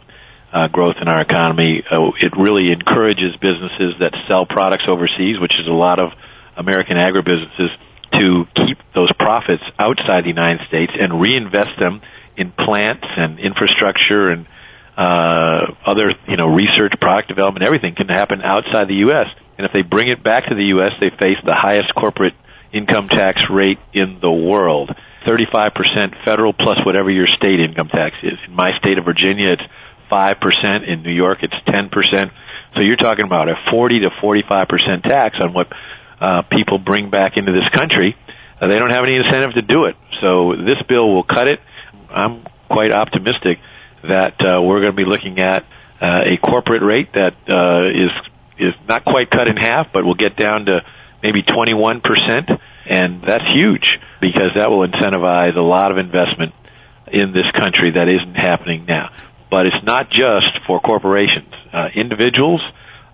uh, 0.52 0.68
growth 0.68 0.96
in 1.02 1.08
our 1.08 1.22
economy. 1.22 1.84
Uh, 1.90 2.12
it 2.20 2.34
really 2.38 2.72
encourages 2.72 3.36
businesses 3.38 3.96
that 4.00 4.14
sell 4.28 4.46
products 4.46 4.86
overseas, 4.88 5.40
which 5.40 5.54
is 5.60 5.68
a 5.68 5.74
lot 5.74 6.00
of 6.00 6.12
American 6.58 6.98
agribusinesses, 6.98 7.70
to 8.12 8.46
keep 8.56 8.78
those 8.96 9.12
profits 9.14 9.64
outside 9.78 10.24
the 10.24 10.30
United 10.30 10.68
States 10.68 10.92
and 11.00 11.22
reinvest 11.22 11.80
them 11.80 12.02
in 12.36 12.52
plants 12.52 13.06
and 13.06 13.40
infrastructure 13.40 14.30
and 14.30 14.48
uh, 14.98 15.74
other, 15.86 16.14
you 16.28 16.36
know, 16.36 16.48
research, 16.48 16.94
product 17.00 17.30
development, 17.30 17.64
everything 17.64 17.96
can 17.96 18.10
happen 18.10 18.42
outside 18.42 18.88
the 18.88 18.96
U.S. 18.96 19.28
And 19.58 19.66
if 19.66 19.72
they 19.72 19.82
bring 19.82 20.08
it 20.08 20.22
back 20.24 20.48
to 20.48 20.56
the 20.56 20.66
U.S., 20.66 20.94
they 21.00 21.10
face 21.10 21.38
the 21.46 21.56
highest 21.56 21.94
corporate 21.96 22.34
income 22.74 23.08
tax 23.08 23.44
rate 23.50 23.80
in 23.94 24.20
the 24.22 24.32
world. 24.32 24.94
35% 25.26 26.26
federal 26.26 26.54
plus 26.54 26.78
whatever 26.86 27.10
your 27.10 27.28
state 27.28 27.60
income 27.60 27.90
tax 27.90 28.16
is. 28.24 28.38
In 28.48 28.54
my 28.54 28.78
state 28.78 28.98
of 28.98 29.06
Virginia, 29.06 29.50
it's 29.54 29.64
5%. 30.10 30.88
In 30.88 31.04
New 31.04 31.14
York, 31.14 31.40
it's 31.42 31.54
10%. 31.54 32.32
So 32.76 32.82
you're 32.82 32.98
talking 32.98 33.26
about 33.26 33.50
a 33.50 33.56
40 33.70 34.02
to 34.02 34.10
45% 34.10 35.04
tax 35.04 35.40
on 35.40 35.54
what 35.54 35.68
uh, 36.20 36.42
people 36.44 36.78
bring 36.78 37.10
back 37.10 37.38
into 37.38 37.52
this 37.52 37.68
country. 37.74 38.16
Uh, 38.60 38.68
they 38.68 38.78
don't 38.78 38.92
have 38.92 39.04
any 39.04 39.16
incentive 39.16 39.54
to 39.54 39.62
do 39.62 39.86
it. 39.86 39.96
So 40.22 40.54
this 40.56 40.82
bill 40.88 41.14
will 41.14 41.24
cut 41.24 41.48
it. 41.48 41.60
I'm 42.10 42.46
quite 42.70 42.92
optimistic 42.92 43.60
that 44.08 44.42
uh, 44.42 44.62
we're 44.62 44.80
going 44.82 44.92
to 44.92 44.98
be 44.98 45.06
looking 45.06 45.40
at 45.40 45.66
uh, 46.02 46.22
a 46.24 46.38
corporate 46.38 46.82
rate 46.82 47.14
that 47.14 47.36
uh, 47.50 47.90
is 47.90 48.12
is 48.58 48.74
not 48.88 49.06
quite 49.06 49.30
cut 49.30 49.50
in 49.50 49.56
half, 49.56 49.92
but 49.94 50.04
will 50.04 50.16
get 50.16 50.36
down 50.36 50.66
to 50.66 50.82
maybe 51.24 51.42
21 51.42 52.02
percent, 52.02 52.50
and 52.86 53.22
that's 53.26 53.48
huge 53.50 53.86
because 54.22 54.52
that 54.56 54.70
will 54.70 54.88
incentivize 54.88 55.56
a 55.56 55.62
lot 55.62 55.92
of 55.92 55.98
investment 55.98 56.54
in 57.12 57.34
this 57.34 57.50
country 57.52 57.92
that 57.92 58.08
isn't 58.08 58.36
happening 58.36 58.86
now. 58.86 59.12
But 59.50 59.66
it's 59.68 59.84
not 59.84 60.10
just 60.10 60.48
for 60.68 60.80
corporations. 60.80 61.54
Uh, 61.74 61.88
individuals, 61.94 62.62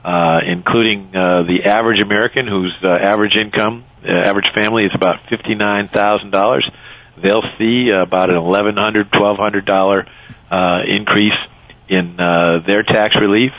uh, 0.03 0.41
including 0.45 1.15
uh, 1.15 1.43
the 1.43 1.63
average 1.65 1.99
American 1.99 2.47
whose 2.47 2.75
uh, 2.83 2.89
average 2.89 3.35
income, 3.35 3.85
uh, 4.07 4.11
average 4.11 4.47
family 4.53 4.83
is 4.83 4.91
about 4.93 5.23
$59,000, 5.31 6.71
they'll 7.23 7.41
see 7.57 7.89
about 7.89 8.29
an 8.29 8.35
$1,100, 8.35 9.09
$1,200 9.09 10.07
uh, 10.51 10.81
increase 10.87 11.33
in 11.87 12.19
uh, 12.19 12.59
their 12.65 12.83
tax 12.83 13.15
relief. 13.15 13.51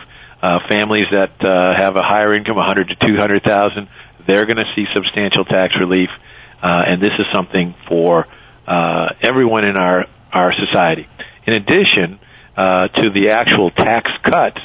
Uh, 0.42 0.61
families 0.68 1.06
that 1.11 1.33
uh, 1.42 1.75
have 1.75 1.97
a 1.97 2.02
higher 2.02 2.35
income, 2.35 2.56
100 2.56 2.88
to 2.90 2.95
200,000, 2.95 3.88
they're 4.26 4.45
going 4.45 4.59
to 4.59 4.71
see 4.76 4.85
substantial 4.95 5.45
tax 5.45 5.75
relief, 5.80 6.11
uh, 6.62 6.85
and 6.87 7.02
this 7.02 7.12
is 7.18 7.25
something 7.33 7.75
for 7.88 8.26
uh, 8.66 9.09
everyone 9.23 9.64
in 9.68 9.76
our 9.76 10.06
our 10.33 10.52
society. 10.54 11.09
In 11.47 11.54
addition 11.54 12.18
to 12.57 13.11
the 13.13 13.31
actual 13.31 13.71
tax 13.71 14.11
cuts, 14.23 14.61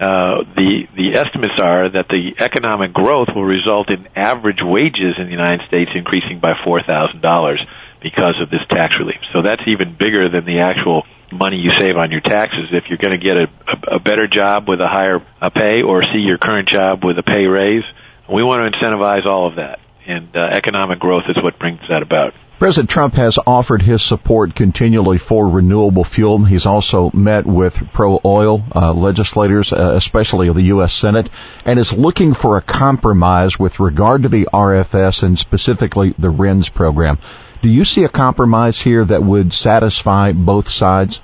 uh, 0.00 0.44
the 0.56 0.88
the 0.96 1.14
estimates 1.14 1.60
are 1.60 1.90
that 1.90 2.08
the 2.08 2.34
economic 2.38 2.92
growth 2.92 3.28
will 3.34 3.44
result 3.44 3.90
in 3.90 4.08
average 4.16 4.60
wages 4.62 5.16
in 5.18 5.26
the 5.26 5.30
United 5.30 5.66
States 5.68 5.90
increasing 5.94 6.40
by 6.40 6.54
four 6.64 6.82
thousand 6.82 7.20
dollars 7.20 7.60
because 8.00 8.40
of 8.40 8.48
this 8.48 8.62
tax 8.70 8.94
relief. 8.98 9.20
So 9.34 9.42
that's 9.42 9.62
even 9.66 9.94
bigger 9.94 10.30
than 10.30 10.46
the 10.46 10.60
actual 10.60 11.04
money 11.30 11.58
you 11.58 11.70
save 11.78 11.96
on 11.96 12.10
your 12.10 12.22
taxes 12.22 12.70
if 12.72 12.84
you're 12.88 12.98
going 12.98 13.12
to 13.12 13.22
get 13.22 13.36
a, 13.36 13.44
a, 13.68 13.96
a 13.96 13.98
better 14.00 14.26
job 14.26 14.68
with 14.68 14.80
a 14.80 14.88
higher 14.88 15.20
a 15.40 15.50
pay 15.50 15.82
or 15.82 16.02
see 16.12 16.20
your 16.20 16.38
current 16.38 16.68
job 16.68 17.04
with 17.04 17.18
a 17.18 17.22
pay 17.22 17.44
raise. 17.44 17.84
We 18.32 18.42
want 18.42 18.72
to 18.72 18.78
incentivize 18.78 19.26
all 19.26 19.48
of 19.48 19.56
that, 19.56 19.80
and 20.06 20.34
uh, 20.34 20.46
economic 20.50 20.98
growth 20.98 21.24
is 21.28 21.36
what 21.36 21.58
brings 21.58 21.80
that 21.88 22.02
about. 22.02 22.32
President 22.60 22.90
Trump 22.90 23.14
has 23.14 23.38
offered 23.46 23.80
his 23.80 24.02
support 24.02 24.54
continually 24.54 25.16
for 25.16 25.48
renewable 25.48 26.04
fuel. 26.04 26.44
He's 26.44 26.66
also 26.66 27.10
met 27.14 27.46
with 27.46 27.90
pro-oil 27.94 28.62
uh, 28.74 28.92
legislators, 28.92 29.72
uh, 29.72 29.94
especially 29.94 30.48
of 30.48 30.56
the 30.56 30.64
U.S. 30.64 30.92
Senate, 30.92 31.30
and 31.64 31.78
is 31.78 31.90
looking 31.94 32.34
for 32.34 32.58
a 32.58 32.62
compromise 32.62 33.58
with 33.58 33.80
regard 33.80 34.24
to 34.24 34.28
the 34.28 34.46
RFS 34.52 35.22
and 35.22 35.38
specifically 35.38 36.14
the 36.18 36.28
RINs 36.28 36.68
program. 36.68 37.18
Do 37.62 37.70
you 37.70 37.86
see 37.86 38.04
a 38.04 38.10
compromise 38.10 38.78
here 38.78 39.06
that 39.06 39.22
would 39.22 39.54
satisfy 39.54 40.32
both 40.32 40.68
sides? 40.68 41.22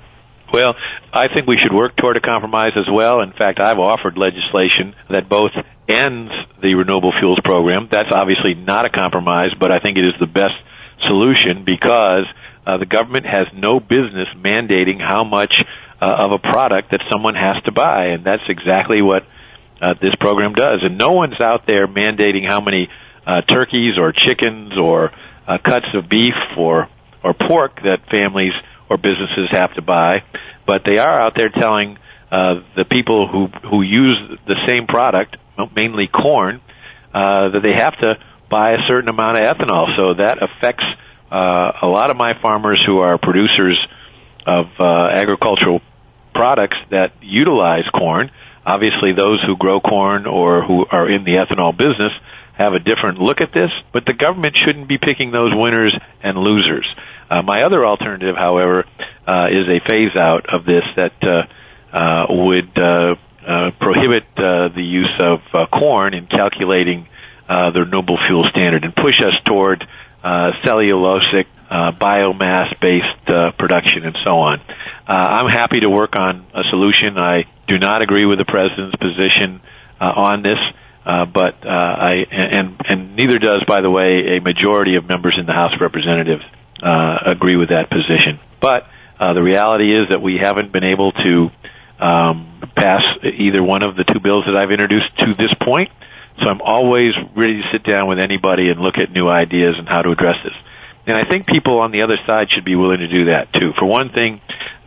Well, 0.55 0.75
I 1.12 1.28
think 1.28 1.47
we 1.47 1.59
should 1.62 1.75
work 1.75 1.97
toward 1.97 2.16
a 2.16 2.21
compromise 2.21 2.73
as 2.76 2.88
well. 2.90 3.21
In 3.21 3.33
fact, 3.33 3.61
I've 3.61 3.78
offered 3.78 4.16
legislation 4.16 4.95
that 5.11 5.28
both 5.28 5.50
ends 5.87 6.33
the 6.62 6.75
renewable 6.76 7.12
fuels 7.21 7.40
program. 7.45 7.88
That's 7.90 8.11
obviously 8.11 8.55
not 8.55 8.87
a 8.87 8.88
compromise, 8.88 9.50
but 9.61 9.71
I 9.71 9.81
think 9.81 9.99
it 9.99 10.07
is 10.07 10.14
the 10.19 10.26
best 10.26 10.55
solution 11.03 11.65
because 11.65 12.25
uh, 12.67 12.79
the 12.79 12.87
government 12.87 13.26
has 13.26 13.47
no 13.55 13.81
business 13.81 14.29
mandating 14.37 15.00
how 15.00 15.25
much 15.25 15.55
uh, 16.00 16.05
of 16.05 16.33
a 16.33 16.38
product 16.38 16.91
that 16.91 17.03
someone 17.11 17.35
has 17.35 17.62
to 17.65 17.73
buy, 17.73 18.07
and 18.07 18.25
that's 18.25 18.43
exactly 18.49 19.00
what 19.00 19.25
uh, 19.81 19.95
this 20.00 20.15
program 20.17 20.53
does. 20.53 20.79
And 20.83 20.99
no 20.99 21.12
one's 21.12 21.41
out 21.41 21.67
there 21.67 21.87
mandating 21.87 22.47
how 22.47 22.61
many 22.61 22.88
uh, 23.26 23.43
turkeys 23.43 23.99
or 23.99 24.12
chickens 24.12 24.76
or 24.76 25.12
uh, 25.47 25.59
cuts 25.65 25.87
of 25.95 26.09
beef 26.09 26.35
or 26.57 26.88
or 27.23 27.35
pork 27.35 27.83
that 27.83 28.09
families 28.09 28.53
or 28.88 28.97
businesses 28.97 29.49
have 29.50 29.75
to 29.75 29.83
buy, 29.83 30.23
but 30.67 30.85
they 30.85 30.99
are 30.99 31.21
out 31.21 31.35
there 31.35 31.49
telling 31.49 31.99
uh, 32.31 32.61
the 32.76 32.85
people 32.85 33.29
who 33.29 33.47
who 33.69 33.83
use 33.83 34.19
the 34.47 34.57
same 34.67 34.87
product, 34.87 35.37
mainly 35.75 36.07
corn, 36.07 36.61
uh, 37.12 37.49
that 37.50 37.62
they 37.62 37.75
have 37.75 37.97
to 37.99 38.15
buy 38.50 38.73
a 38.73 38.87
certain 38.87 39.09
amount 39.09 39.38
of 39.38 39.43
ethanol. 39.43 39.97
So 39.97 40.15
that 40.15 40.43
affects 40.43 40.85
uh, 41.31 41.73
a 41.83 41.87
lot 41.87 42.11
of 42.11 42.17
my 42.17 42.35
farmers 42.41 42.83
who 42.87 42.99
are 42.99 43.19
producers 43.19 43.79
of 44.47 44.67
uh, 44.79 45.09
agricultural 45.11 45.81
products 46.35 46.76
that 46.91 47.12
utilize 47.21 47.88
corn. 47.93 48.31
Obviously, 48.65 49.12
those 49.12 49.43
who 49.43 49.57
grow 49.57 49.81
corn 49.81 50.26
or 50.26 50.65
who 50.65 50.87
are 50.91 51.09
in 51.09 51.25
the 51.25 51.33
ethanol 51.33 51.76
business 51.76 52.12
have 52.55 52.73
a 52.73 52.79
different 52.79 53.19
look 53.19 53.41
at 53.41 53.53
this, 53.53 53.71
but 53.93 54.07
the 54.07 54.15
government 54.15 54.57
shouldn't 54.65 54.88
be 54.88 54.99
picking 54.99 55.31
those 55.31 55.55
winners 55.55 55.95
and 56.23 56.38
losers. 56.38 56.87
Uh, 57.29 57.43
my 57.43 57.62
other 57.62 57.85
alternative, 57.85 58.35
however, 58.37 58.85
uh, 59.26 59.47
is 59.50 59.67
a 59.69 59.87
phase 59.87 60.17
out 60.21 60.47
of 60.53 60.65
this 60.65 60.85
that 60.97 61.12
uh, 61.23 61.43
uh, 61.93 62.26
would 62.31 62.79
uh, 62.79 63.15
uh, 63.47 63.71
prohibit 63.81 64.25
uh, 64.37 64.69
the 64.75 64.83
use 64.83 65.12
of 65.21 65.41
uh, 65.53 65.67
corn 65.67 66.15
in 66.15 66.26
calculating 66.26 67.09
uh, 67.49 67.71
the 67.71 67.81
renewable 67.83 68.19
fuel 68.26 68.45
standard 68.50 68.85
and 68.85 68.95
push 68.95 69.21
us 69.21 69.35
toward 69.45 69.87
uh, 70.23 70.53
cellulosic 70.65 71.47
uh, 71.71 71.93
biomass-based 71.93 73.29
uh, 73.29 73.53
production 73.53 74.05
and 74.05 74.17
so 74.25 74.38
on. 74.38 74.61
Uh, 74.61 75.43
I'm 75.43 75.50
happy 75.50 75.81
to 75.81 75.91
work 75.91 76.17
on 76.17 76.47
a 76.55 76.62
solution. 76.71 77.19
I 77.19 77.45
do 77.67 77.79
not 77.79 78.03
agree 78.03 78.25
with 78.25 78.38
the 78.38 78.45
president's 78.45 78.97
position 78.97 79.61
uh, 80.00 80.05
on 80.05 80.43
this. 80.43 80.59
Uh, 81.05 81.25
but 81.25 81.65
uh, 81.65 81.69
I 81.69 82.26
and 82.33 82.81
and 82.88 83.15
neither 83.15 83.38
does, 83.38 83.62
by 83.69 83.81
the 83.81 83.88
way, 83.88 84.37
a 84.37 84.41
majority 84.41 84.97
of 84.97 85.09
members 85.09 85.37
in 85.38 85.47
the 85.47 85.53
House 85.53 85.73
of 85.73 85.81
Representatives 85.81 86.43
uh, 86.83 87.19
agree 87.26 87.55
with 87.55 87.69
that 87.69 87.91
position. 87.91 88.41
But 88.61 88.88
uh, 89.21 89.33
the 89.33 89.43
reality 89.43 89.93
is 89.93 90.09
that 90.09 90.21
we 90.21 90.38
haven't 90.38 90.73
been 90.73 90.83
able 90.83 91.12
to 91.12 91.50
um, 92.00 92.71
pass 92.75 93.03
either 93.23 93.62
one 93.62 93.85
of 93.85 93.95
the 93.95 94.03
two 94.03 94.19
bills 94.19 94.47
that 94.47 94.57
I've 94.57 94.73
introduced 94.73 95.17
to 95.19 95.35
this 95.35 95.55
point. 95.62 95.91
So 96.43 96.50
I'm 96.50 96.61
always 96.61 97.14
ready 97.35 97.62
to 97.62 97.69
sit 97.73 97.83
down 97.83 98.09
with 98.09 98.19
anybody 98.19 98.69
and 98.69 98.81
look 98.81 98.99
at 98.99 99.11
new 99.11 99.28
ideas 99.28 99.76
and 99.78 99.88
how 99.88 100.02
to 100.02 100.11
address 100.11 100.37
this. 100.45 100.52
And 101.07 101.16
I 101.16 101.25
think 101.25 101.47
people 101.47 101.78
on 101.78 101.93
the 101.93 102.02
other 102.02 102.19
side 102.28 102.50
should 102.50 102.64
be 102.64 102.75
willing 102.75 102.99
to 102.99 103.09
do 103.09 103.26
that 103.26 103.52
too. 103.52 103.73
For 103.78 103.87
one 103.87 104.11
thing, 104.11 104.40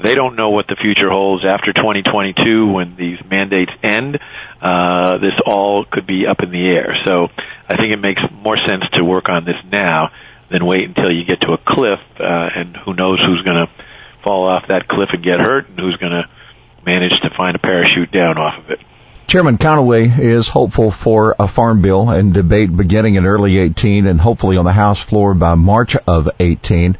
they 0.03 0.15
don't 0.15 0.35
know 0.35 0.49
what 0.49 0.67
the 0.67 0.75
future 0.75 1.09
holds 1.09 1.45
after 1.45 1.73
2022 1.73 2.71
when 2.71 2.95
these 2.97 3.19
mandates 3.29 3.71
end. 3.81 4.19
Uh, 4.61 5.17
this 5.17 5.33
all 5.45 5.85
could 5.89 6.05
be 6.05 6.27
up 6.27 6.41
in 6.43 6.51
the 6.51 6.67
air. 6.67 6.97
So 7.05 7.27
I 7.67 7.77
think 7.77 7.93
it 7.93 7.99
makes 7.99 8.21
more 8.31 8.57
sense 8.57 8.83
to 8.93 9.03
work 9.03 9.29
on 9.29 9.45
this 9.45 9.55
now 9.71 10.09
than 10.51 10.65
wait 10.65 10.87
until 10.87 11.11
you 11.11 11.25
get 11.25 11.41
to 11.41 11.53
a 11.53 11.57
cliff, 11.57 11.99
uh, 12.19 12.49
and 12.55 12.75
who 12.75 12.93
knows 12.93 13.19
who's 13.19 13.41
going 13.43 13.57
to 13.57 13.69
fall 14.23 14.47
off 14.47 14.63
that 14.67 14.87
cliff 14.87 15.09
and 15.13 15.23
get 15.23 15.39
hurt 15.39 15.69
and 15.69 15.79
who's 15.79 15.95
going 15.97 16.11
to 16.11 16.27
manage 16.85 17.17
to 17.21 17.29
find 17.35 17.55
a 17.55 17.59
parachute 17.59 18.11
down 18.11 18.37
off 18.37 18.63
of 18.63 18.71
it. 18.71 18.79
Chairman 19.29 19.59
Conaway 19.59 20.17
is 20.17 20.47
hopeful 20.47 20.89
for 20.89 21.35
a 21.37 21.47
farm 21.47 21.83
bill 21.83 22.09
and 22.09 22.33
debate 22.33 22.75
beginning 22.75 23.13
in 23.13 23.27
early 23.27 23.59
18 23.59 24.07
and 24.07 24.19
hopefully 24.19 24.57
on 24.57 24.65
the 24.65 24.71
House 24.71 25.03
floor 25.03 25.35
by 25.35 25.53
March 25.53 25.95
of 26.07 26.27
18. 26.39 26.97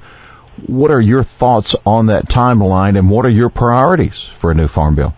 What 0.68 0.92
are 0.92 1.02
your 1.02 1.24
thoughts 1.24 1.74
on 1.88 2.06
that 2.06 2.30
timeline 2.30 3.00
and 3.00 3.10
what 3.10 3.26
are 3.26 3.32
your 3.32 3.50
priorities 3.50 4.22
for 4.22 4.52
a 4.52 4.54
new 4.54 4.68
farm 4.68 4.94
bill? 4.94 5.16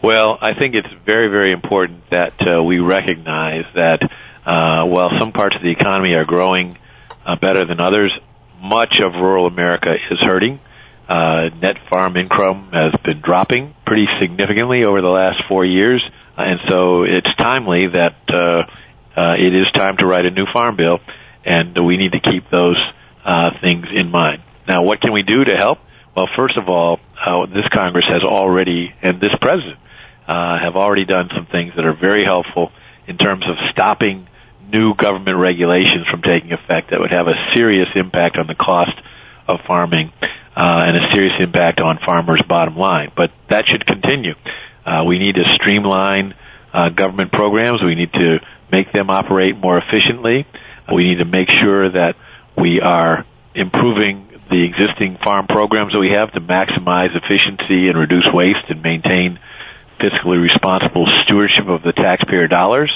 Well, 0.00 0.38
I 0.40 0.54
think 0.54 0.76
it's 0.76 0.86
very, 1.04 1.26
very 1.26 1.50
important 1.50 2.08
that 2.10 2.34
uh, 2.40 2.62
we 2.62 2.78
recognize 2.78 3.64
that 3.74 4.04
uh, 4.04 4.86
while 4.86 5.10
some 5.18 5.32
parts 5.32 5.56
of 5.56 5.62
the 5.62 5.72
economy 5.72 6.14
are 6.14 6.24
growing 6.24 6.78
uh, 7.24 7.34
better 7.34 7.64
than 7.64 7.80
others, 7.80 8.12
much 8.62 9.00
of 9.02 9.14
rural 9.14 9.48
America 9.48 9.92
is 10.12 10.20
hurting. 10.20 10.60
Uh, 11.08 11.50
net 11.62 11.78
farm 11.88 12.16
income 12.16 12.70
has 12.72 12.92
been 13.04 13.20
dropping 13.20 13.74
pretty 13.86 14.06
significantly 14.20 14.84
over 14.84 15.00
the 15.00 15.08
last 15.08 15.40
four 15.48 15.64
years, 15.64 16.02
and 16.36 16.58
so 16.68 17.04
it's 17.04 17.32
timely 17.36 17.86
that 17.86 18.16
uh, 18.28 18.62
uh, 19.16 19.34
it 19.38 19.54
is 19.54 19.70
time 19.72 19.96
to 19.96 20.06
write 20.06 20.26
a 20.26 20.30
new 20.30 20.46
farm 20.52 20.74
bill, 20.74 20.98
and 21.44 21.78
we 21.78 21.96
need 21.96 22.10
to 22.10 22.20
keep 22.20 22.50
those 22.50 22.78
uh, 23.24 23.50
things 23.60 23.86
in 23.92 24.10
mind. 24.10 24.42
Now, 24.66 24.82
what 24.82 25.00
can 25.00 25.12
we 25.12 25.22
do 25.22 25.44
to 25.44 25.56
help? 25.56 25.78
Well, 26.16 26.26
first 26.34 26.56
of 26.56 26.68
all, 26.68 26.98
uh, 27.24 27.46
this 27.46 27.68
Congress 27.72 28.06
has 28.08 28.24
already, 28.24 28.92
and 29.00 29.20
this 29.20 29.34
President, 29.40 29.78
uh, 30.26 30.58
have 30.58 30.74
already 30.74 31.04
done 31.04 31.28
some 31.32 31.46
things 31.46 31.72
that 31.76 31.84
are 31.84 31.94
very 31.94 32.24
helpful 32.24 32.72
in 33.06 33.16
terms 33.16 33.44
of 33.46 33.54
stopping 33.70 34.26
new 34.72 34.94
government 34.96 35.36
regulations 35.36 36.06
from 36.10 36.22
taking 36.22 36.52
effect 36.52 36.90
that 36.90 36.98
would 36.98 37.12
have 37.12 37.28
a 37.28 37.54
serious 37.54 37.86
impact 37.94 38.36
on 38.36 38.48
the 38.48 38.56
cost 38.56 38.98
of 39.46 39.60
farming 39.68 40.12
and 40.56 40.96
a 40.96 41.12
serious 41.12 41.34
impact 41.38 41.80
on 41.80 41.98
farmers' 42.04 42.42
bottom 42.48 42.76
line. 42.76 43.12
But 43.14 43.30
that 43.50 43.66
should 43.66 43.86
continue. 43.86 44.34
Uh, 44.84 45.04
we 45.06 45.18
need 45.18 45.34
to 45.34 45.44
streamline 45.54 46.34
uh, 46.72 46.88
government 46.90 47.32
programs. 47.32 47.82
We 47.82 47.94
need 47.94 48.12
to 48.12 48.38
make 48.70 48.92
them 48.92 49.10
operate 49.10 49.56
more 49.56 49.78
efficiently. 49.78 50.46
We 50.92 51.08
need 51.08 51.18
to 51.18 51.24
make 51.24 51.50
sure 51.50 51.90
that 51.90 52.14
we 52.56 52.80
are 52.80 53.26
improving 53.54 54.28
the 54.50 54.64
existing 54.64 55.18
farm 55.22 55.46
programs 55.46 55.92
that 55.92 55.98
we 55.98 56.12
have 56.12 56.32
to 56.32 56.40
maximize 56.40 57.14
efficiency 57.16 57.88
and 57.88 57.98
reduce 57.98 58.28
waste 58.32 58.68
and 58.68 58.82
maintain 58.82 59.38
fiscally 59.98 60.40
responsible 60.40 61.06
stewardship 61.24 61.66
of 61.68 61.82
the 61.82 61.92
taxpayer 61.92 62.46
dollars. 62.46 62.92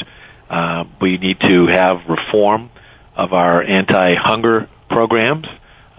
Uh, 0.49 0.85
we 1.01 1.19
need 1.19 1.41
to 1.41 1.67
have 1.67 1.99
reform 2.09 2.71
of 3.17 3.33
our 3.33 3.63
anti-hunger 3.63 4.69
programs, 4.89 5.47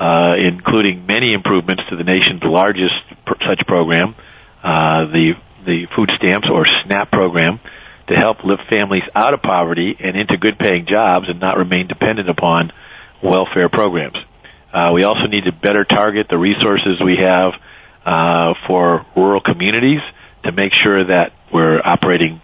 uh, 0.02 0.36
including 0.36 1.06
many 1.06 1.32
improvements 1.32 1.84
to 1.92 1.96
the 1.96 2.04
nation's 2.04 2.42
largest 2.42 2.96
pr- 3.24 3.36
such 3.48 3.62
program, 3.68 4.16
uh, 4.64 5.06
the 5.14 5.34
the 5.64 5.86
food 5.96 6.10
stamps 6.18 6.50
or 6.50 6.66
SNAP 6.84 7.12
program, 7.12 7.60
to 8.08 8.16
help 8.16 8.44
lift 8.44 8.64
families 8.68 9.04
out 9.14 9.36
of 9.36 9.44
poverty 9.44 9.96
and 10.00 10.18
into 10.18 10.38
good-paying 10.38 10.88
jobs 10.88 11.30
and 11.30 11.40
not 11.40 11.60
remain 11.60 11.86
dependent 11.86 12.30
upon 12.30 12.74
welfare 13.22 13.70
programs. 13.70 14.18
Uh, 14.74 14.90
we 14.92 15.04
also 15.04 15.28
need 15.28 15.44
to 15.44 15.52
better 15.52 15.84
target 15.84 16.26
the 16.32 16.38
resources 16.38 17.00
we 17.00 17.18
have 17.22 17.54
uh, 18.04 18.56
for 18.66 19.06
rural 19.16 19.40
communities 19.40 20.02
to 20.44 20.52
make 20.52 20.72
sure 20.84 21.06
that 21.06 21.32
we're 21.54 21.80
operating 21.80 22.42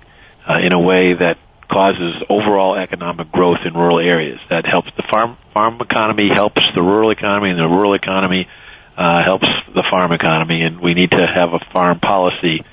uh, 0.47 0.59
in 0.61 0.73
a 0.75 0.79
way 0.79 1.15
that 1.15 1.39
causes 1.69 2.15
overall 2.29 2.75
economic 2.77 3.31
growth 3.31 3.59
in 3.65 3.73
rural 3.73 3.99
areas. 3.99 4.39
That 4.49 4.65
helps 4.65 4.89
the 4.95 5.03
farm 5.09 5.37
farm 5.53 5.79
economy, 5.81 6.29
helps 6.33 6.61
the 6.73 6.81
rural 6.81 7.11
economy, 7.11 7.49
and 7.49 7.59
the 7.59 7.67
rural 7.67 7.93
economy 7.93 8.47
uh, 8.97 9.23
helps 9.23 9.47
the 9.73 9.83
farm 9.89 10.11
economy. 10.11 10.61
And 10.61 10.79
we 10.79 10.93
need 10.93 11.11
to 11.11 11.25
have 11.25 11.53
a 11.53 11.59
farm 11.73 11.99
policy 11.99 12.63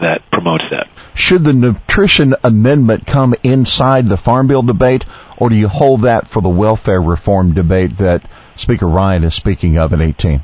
that 0.00 0.22
promotes 0.30 0.64
that. 0.70 0.88
Should 1.14 1.44
the 1.44 1.52
nutrition 1.52 2.34
amendment 2.42 3.06
come 3.06 3.34
inside 3.42 4.06
the 4.06 4.16
farm 4.16 4.46
bill 4.46 4.62
debate, 4.62 5.04
or 5.36 5.50
do 5.50 5.56
you 5.56 5.68
hold 5.68 6.02
that 6.02 6.28
for 6.28 6.40
the 6.40 6.48
welfare 6.48 7.00
reform 7.00 7.54
debate 7.54 7.98
that 7.98 8.28
Speaker 8.56 8.86
Ryan 8.86 9.24
is 9.24 9.34
speaking 9.34 9.78
of 9.78 9.92
in 9.92 10.00
18? 10.00 10.42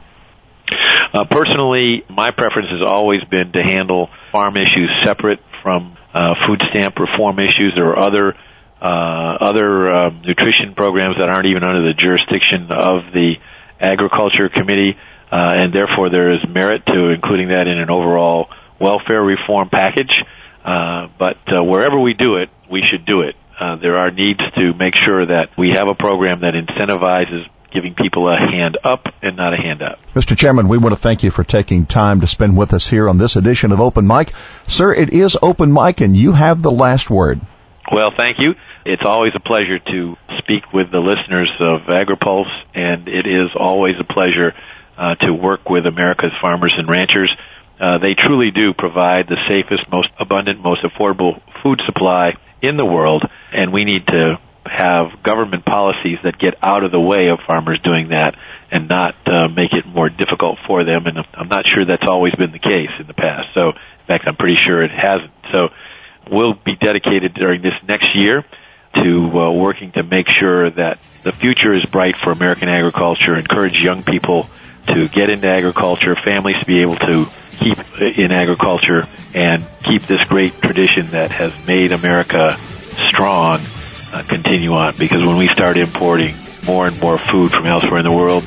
Uh, 1.14 1.24
personally, 1.24 2.04
my 2.10 2.30
preference 2.30 2.68
has 2.70 2.82
always 2.86 3.22
been 3.24 3.52
to 3.52 3.62
handle 3.62 4.10
farm 4.32 4.56
issues 4.56 4.90
separate 5.02 5.40
from 5.62 5.95
food 6.46 6.62
stamp 6.70 6.98
reform 6.98 7.38
issues 7.38 7.74
or 7.76 7.98
other 7.98 8.34
uh, 8.80 9.36
other 9.40 9.88
uh, 9.88 10.10
nutrition 10.10 10.74
programs 10.76 11.16
that 11.18 11.28
aren't 11.28 11.46
even 11.46 11.64
under 11.64 11.82
the 11.82 11.94
jurisdiction 11.94 12.68
of 12.70 13.12
the 13.12 13.36
agriculture 13.80 14.48
committee, 14.48 14.96
uh, 15.32 15.52
and 15.56 15.74
therefore 15.74 16.08
there 16.10 16.32
is 16.32 16.40
merit 16.48 16.84
to 16.86 17.08
including 17.08 17.48
that 17.48 17.66
in 17.66 17.78
an 17.78 17.90
overall 17.90 18.48
welfare 18.78 19.22
reform 19.22 19.68
package. 19.70 20.12
Uh, 20.64 21.08
but 21.18 21.38
uh, 21.48 21.62
wherever 21.62 21.98
we 21.98 22.12
do 22.12 22.36
it, 22.36 22.50
we 22.70 22.82
should 22.82 23.06
do 23.06 23.22
it. 23.22 23.34
Uh, 23.58 23.76
there 23.76 23.96
are 23.96 24.10
needs 24.10 24.40
to 24.54 24.74
make 24.74 24.94
sure 25.06 25.24
that 25.24 25.48
we 25.56 25.70
have 25.70 25.88
a 25.88 25.94
program 25.94 26.40
that 26.40 26.54
incentivizes 26.54 27.48
giving 27.72 27.94
people 27.94 28.28
a 28.28 28.36
hand 28.36 28.78
up 28.84 29.06
and 29.22 29.36
not 29.36 29.52
a 29.52 29.56
hand 29.56 29.82
out. 29.82 29.98
Mr. 30.14 30.36
Chairman, 30.36 30.68
we 30.68 30.78
want 30.78 30.94
to 30.94 31.00
thank 31.00 31.22
you 31.22 31.30
for 31.30 31.44
taking 31.44 31.86
time 31.86 32.20
to 32.20 32.26
spend 32.26 32.56
with 32.56 32.72
us 32.72 32.86
here 32.86 33.08
on 33.08 33.18
this 33.18 33.36
edition 33.36 33.72
of 33.72 33.80
Open 33.80 34.06
Mic. 34.06 34.32
Sir, 34.66 34.94
it 34.94 35.12
is 35.12 35.36
Open 35.42 35.72
Mic 35.72 36.00
and 36.00 36.16
you 36.16 36.32
have 36.32 36.62
the 36.62 36.70
last 36.70 37.10
word. 37.10 37.40
Well, 37.92 38.12
thank 38.16 38.40
you. 38.40 38.54
It's 38.84 39.04
always 39.04 39.32
a 39.34 39.40
pleasure 39.40 39.78
to 39.78 40.16
speak 40.38 40.72
with 40.72 40.90
the 40.90 40.98
listeners 40.98 41.50
of 41.60 41.82
AgriPulse 41.82 42.50
and 42.74 43.08
it 43.08 43.26
is 43.26 43.50
always 43.58 43.94
a 44.00 44.04
pleasure 44.04 44.54
uh, 44.96 45.14
to 45.16 45.32
work 45.32 45.68
with 45.68 45.86
America's 45.86 46.32
farmers 46.40 46.74
and 46.76 46.88
ranchers. 46.88 47.30
Uh, 47.78 47.98
they 47.98 48.14
truly 48.14 48.50
do 48.50 48.72
provide 48.72 49.28
the 49.28 49.36
safest, 49.48 49.90
most 49.90 50.08
abundant, 50.18 50.60
most 50.62 50.82
affordable 50.82 51.42
food 51.62 51.82
supply 51.84 52.32
in 52.62 52.76
the 52.76 52.86
world, 52.86 53.22
and 53.52 53.72
we 53.72 53.84
need 53.84 54.06
to 54.06 54.38
have 54.68 55.22
government 55.22 55.64
policies 55.64 56.18
that 56.24 56.38
get 56.38 56.54
out 56.62 56.84
of 56.84 56.92
the 56.92 57.00
way 57.00 57.28
of 57.28 57.38
farmers 57.46 57.78
doing 57.80 58.08
that 58.08 58.36
and 58.70 58.88
not 58.88 59.14
uh, 59.26 59.48
make 59.48 59.72
it 59.72 59.86
more 59.86 60.08
difficult 60.08 60.58
for 60.66 60.84
them. 60.84 61.06
And 61.06 61.18
I'm 61.34 61.48
not 61.48 61.66
sure 61.66 61.84
that's 61.84 62.06
always 62.06 62.34
been 62.34 62.52
the 62.52 62.58
case 62.58 62.90
in 62.98 63.06
the 63.06 63.14
past. 63.14 63.54
So, 63.54 63.68
in 63.70 64.06
fact, 64.06 64.24
I'm 64.26 64.36
pretty 64.36 64.56
sure 64.56 64.82
it 64.82 64.90
hasn't. 64.90 65.32
So, 65.52 65.68
we'll 66.30 66.54
be 66.54 66.76
dedicated 66.76 67.34
during 67.34 67.62
this 67.62 67.74
next 67.86 68.16
year 68.16 68.44
to 68.94 69.30
uh, 69.38 69.52
working 69.52 69.92
to 69.92 70.02
make 70.02 70.26
sure 70.28 70.70
that 70.70 70.98
the 71.22 71.32
future 71.32 71.72
is 71.72 71.84
bright 71.84 72.16
for 72.16 72.32
American 72.32 72.68
agriculture, 72.68 73.36
encourage 73.36 73.74
young 73.74 74.02
people 74.02 74.48
to 74.86 75.08
get 75.08 75.30
into 75.30 75.46
agriculture, 75.46 76.14
families 76.14 76.56
to 76.60 76.66
be 76.66 76.82
able 76.82 76.96
to 76.96 77.26
keep 77.58 77.78
in 78.00 78.32
agriculture, 78.32 79.06
and 79.34 79.64
keep 79.82 80.02
this 80.02 80.22
great 80.28 80.60
tradition 80.60 81.06
that 81.08 81.30
has 81.30 81.52
made 81.66 81.92
America 81.92 82.56
strong 83.08 83.60
continue 84.22 84.72
on. 84.72 84.94
Because 84.96 85.24
when 85.24 85.36
we 85.36 85.48
start 85.48 85.76
importing 85.76 86.34
more 86.66 86.86
and 86.86 87.00
more 87.00 87.18
food 87.18 87.50
from 87.50 87.66
elsewhere 87.66 87.98
in 87.98 88.06
the 88.06 88.12
world, 88.12 88.44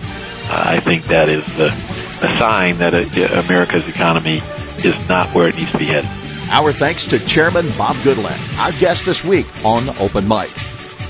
uh, 0.50 0.64
I 0.66 0.80
think 0.80 1.06
that 1.06 1.30
is 1.30 1.46
the, 1.58 1.68
a 1.68 2.38
sign 2.38 2.78
that 2.78 2.94
uh, 2.94 3.42
America's 3.46 3.88
economy 3.88 4.42
is 4.84 5.10
not 5.10 5.34
where 5.34 5.48
it 5.48 5.56
needs 5.56 5.72
to 5.72 5.78
be 5.78 5.86
headed. 5.86 6.10
Our 6.52 6.72
thanks 6.72 7.06
to 7.06 7.20
Chairman 7.20 7.68
Bob 7.78 7.96
Goodlatte, 7.98 8.60
our 8.60 8.72
guest 8.80 9.06
this 9.06 9.24
week 9.24 9.46
on 9.64 9.88
Open 10.00 10.28
Mic. 10.28 10.50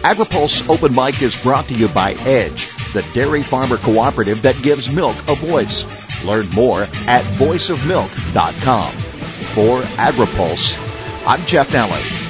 AgriPulse 0.04 0.70
Open 0.70 0.94
Mic 0.94 1.22
is 1.22 1.42
brought 1.42 1.66
to 1.68 1.74
you 1.74 1.88
by 1.90 2.14
Edge, 2.26 2.68
the 2.94 3.06
dairy 3.14 3.42
farmer 3.42 3.78
cooperative 3.78 4.42
that 4.42 4.62
gives 4.62 4.94
milk 4.94 5.16
a 5.28 5.36
voice. 5.36 5.86
Learn 6.26 6.50
more 6.50 6.84
at 7.08 7.24
voiceofmilk.com. 7.36 8.92
For 8.92 9.82
AgriPulse, 9.82 11.26
I'm 11.26 11.46
Jeff 11.46 11.70
Nalley. 11.72 12.29